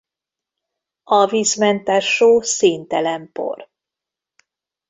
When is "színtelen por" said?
2.41-3.69